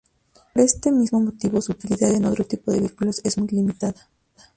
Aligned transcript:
Por 0.51 0.63
este 0.63 0.91
mismo 0.91 1.19
motivo, 1.19 1.61
su 1.61 1.73
utilidad 1.73 2.09
en 2.09 2.25
otro 2.25 2.43
tipo 2.43 2.71
de 2.71 2.79
vehículos 2.79 3.21
es 3.23 3.37
muy 3.37 3.47
limitada. 3.49 4.09